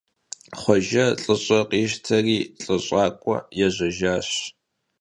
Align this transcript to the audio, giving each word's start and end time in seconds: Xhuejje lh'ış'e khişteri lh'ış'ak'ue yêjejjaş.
Xhuejje 0.61 1.05
lh'ış'e 1.21 1.59
khişteri 1.69 2.37
lh'ış'ak'ue 2.63 3.37
yêjejjaş. 3.57 4.29